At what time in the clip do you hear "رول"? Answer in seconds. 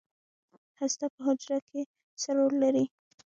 2.37-2.53